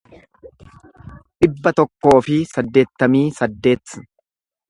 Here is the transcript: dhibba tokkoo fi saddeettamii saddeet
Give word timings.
dhibba 1.39 1.73
tokkoo 1.79 2.15
fi 2.29 2.39
saddeettamii 2.53 3.23
saddeet 3.43 3.97